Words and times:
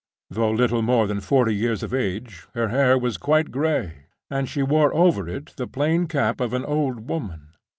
Though 0.31 0.49
little 0.49 0.81
more 0.81 1.05
than 1.05 1.21
forty 1.21 1.53
years 1.53 1.83
of 1.83 1.93
age, 1.93 2.47
her 2.55 2.69
hair 2.69 2.97
was 2.97 3.17
quite 3.21 3.51
gray; 3.51 4.05
and 4.31 4.49
she 4.49 4.63
wore 4.63 4.91
over 4.95 5.29
it 5.29 5.53
the 5.57 5.67
plain 5.67 6.07
cap 6.07 6.41
of 6.41 6.53
an 6.53 6.65
old 6.65 7.07
woman. 7.07 7.49